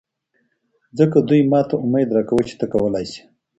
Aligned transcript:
ځکه 0.97 1.17
دوي 1.27 1.41
ماته 1.51 1.75
اميد 1.85 2.09
راکوه 2.17 2.43
چې 2.49 2.53
ته 2.59 2.65
کولې 2.73 3.03
شې. 3.11 3.21